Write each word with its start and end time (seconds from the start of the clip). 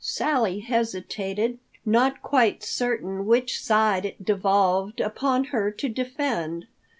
Sally 0.03 0.61
hesitated, 0.61 1.59
not 1.85 2.23
quite 2.23 2.63
certain 2.63 3.27
which 3.27 3.61
side 3.63 4.03
it 4.03 4.25
devolved 4.25 4.99
upon 4.99 5.43
her 5.53 5.69
to 5.69 5.87
defend. 5.87 6.65